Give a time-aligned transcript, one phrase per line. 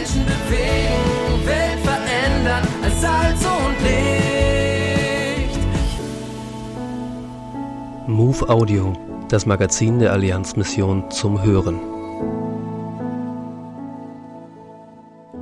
[0.00, 5.58] Menschen bewegen, Welt verändern als Salz und Licht.
[8.08, 8.94] Move Audio,
[9.28, 11.78] das Magazin der Allianzmission zum Hören.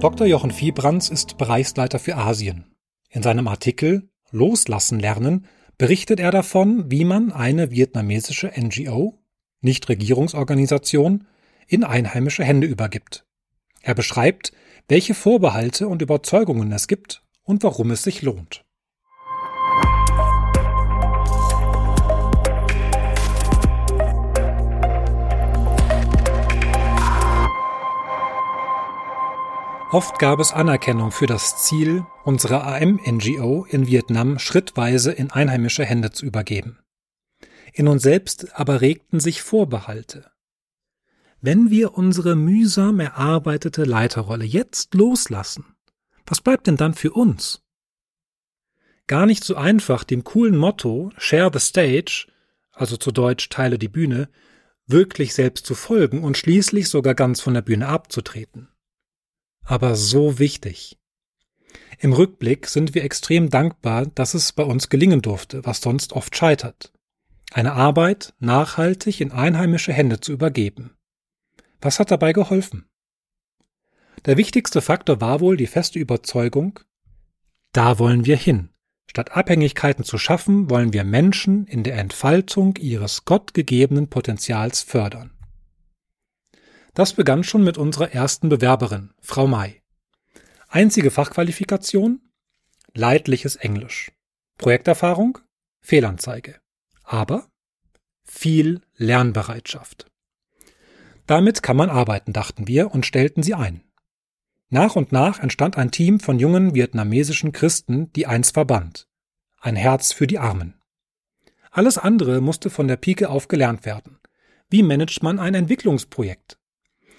[0.00, 0.26] Dr.
[0.26, 2.64] Jochen Viebrands ist Bereichsleiter für Asien.
[3.10, 5.46] In seinem Artikel Loslassen lernen
[5.76, 9.14] berichtet er davon, wie man eine vietnamesische NGO,
[9.60, 11.28] Nichtregierungsorganisation,
[11.68, 13.27] in einheimische Hände übergibt.
[13.82, 14.52] Er beschreibt,
[14.88, 18.64] welche Vorbehalte und Überzeugungen es gibt und warum es sich lohnt.
[29.90, 36.10] Oft gab es Anerkennung für das Ziel, unsere AM-NGO in Vietnam schrittweise in einheimische Hände
[36.10, 36.78] zu übergeben.
[37.72, 40.30] In uns selbst aber regten sich Vorbehalte.
[41.40, 45.64] Wenn wir unsere mühsam erarbeitete Leiterrolle jetzt loslassen,
[46.26, 47.62] was bleibt denn dann für uns?
[49.06, 52.26] Gar nicht so einfach dem coolen Motto Share the Stage,
[52.72, 54.28] also zu Deutsch Teile die Bühne,
[54.86, 58.68] wirklich selbst zu folgen und schließlich sogar ganz von der Bühne abzutreten
[59.68, 60.98] aber so wichtig.
[61.98, 66.34] Im Rückblick sind wir extrem dankbar, dass es bei uns gelingen durfte, was sonst oft
[66.34, 66.92] scheitert.
[67.52, 70.94] Eine Arbeit nachhaltig in einheimische Hände zu übergeben.
[71.80, 72.88] Was hat dabei geholfen?
[74.24, 76.80] Der wichtigste Faktor war wohl die feste Überzeugung,
[77.72, 78.70] da wollen wir hin.
[79.10, 85.30] Statt Abhängigkeiten zu schaffen, wollen wir Menschen in der Entfaltung ihres gottgegebenen Potenzials fördern.
[86.94, 89.82] Das begann schon mit unserer ersten Bewerberin, Frau May.
[90.68, 92.20] Einzige Fachqualifikation?
[92.92, 94.12] Leidliches Englisch.
[94.58, 95.38] Projekterfahrung?
[95.80, 96.60] Fehlanzeige.
[97.04, 97.48] Aber
[98.24, 100.07] viel Lernbereitschaft.
[101.28, 103.82] Damit kann man arbeiten, dachten wir und stellten sie ein.
[104.70, 109.06] Nach und nach entstand ein Team von jungen vietnamesischen Christen, die eins verband.
[109.60, 110.80] Ein Herz für die Armen.
[111.70, 114.18] Alles andere musste von der Pike auf gelernt werden.
[114.70, 116.58] Wie managt man ein Entwicklungsprojekt?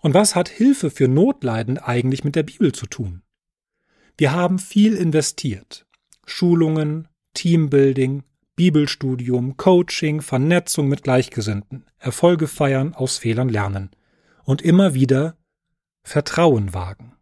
[0.00, 3.20] Und was hat Hilfe für Notleiden eigentlich mit der Bibel zu tun?
[4.16, 5.86] Wir haben viel investiert.
[6.24, 8.22] Schulungen, Teambuilding,
[8.60, 13.88] Bibelstudium, Coaching, Vernetzung mit Gleichgesinnten, Erfolge feiern, aus Fehlern lernen
[14.44, 15.38] und immer wieder
[16.02, 17.14] Vertrauen wagen.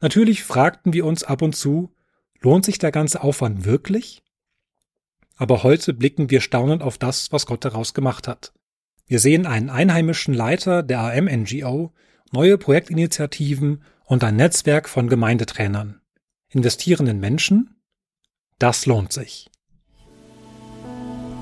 [0.00, 1.94] Natürlich fragten wir uns ab und zu,
[2.40, 4.22] lohnt sich der ganze Aufwand wirklich?
[5.36, 8.54] Aber heute blicken wir staunend auf das, was Gott daraus gemacht hat.
[9.06, 11.92] Wir sehen einen einheimischen Leiter der AM-NGO,
[12.32, 16.00] neue Projektinitiativen und ein Netzwerk von Gemeindetrainern.
[16.48, 17.76] Investierenden Menschen?
[18.58, 19.50] Das lohnt sich.